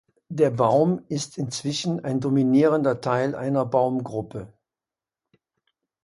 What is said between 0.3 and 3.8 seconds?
Baum ist inzwischen ein dominierender Teil einer